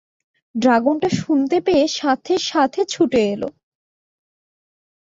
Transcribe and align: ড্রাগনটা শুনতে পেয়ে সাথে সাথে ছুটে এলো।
ড্রাগনটা 0.55 1.09
শুনতে 1.21 1.57
পেয়ে 1.65 1.85
সাথে 1.99 2.33
সাথে 2.49 2.81
ছুটে 2.85 3.21
এলো। 3.33 3.49